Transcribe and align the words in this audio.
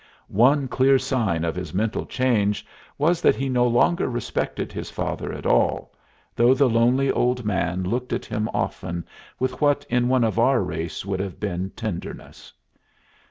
One 0.29 0.67
clear 0.67 0.97
sign 0.97 1.43
of 1.45 1.55
his 1.55 1.75
mental 1.75 2.07
change 2.07 2.65
was 2.97 3.21
that 3.21 3.35
he 3.35 3.49
no 3.49 3.67
longer 3.67 4.09
respected 4.09 4.73
his 4.73 4.89
father 4.89 5.31
at 5.31 5.45
all, 5.45 5.93
though 6.35 6.55
the 6.55 6.67
lonely 6.67 7.11
old 7.11 7.45
man 7.45 7.83
looked 7.83 8.11
at 8.11 8.25
him 8.25 8.49
often 8.51 9.05
with 9.37 9.61
what 9.61 9.85
in 9.91 10.09
one 10.09 10.23
of 10.23 10.39
our 10.39 10.63
race 10.63 11.05
would 11.05 11.19
have 11.19 11.39
been 11.39 11.69
tenderness. 11.75 12.51